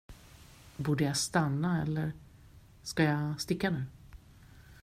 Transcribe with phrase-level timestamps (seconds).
[0.77, 2.11] Borde jag stanna eller
[2.83, 3.83] ska jag sticka nu?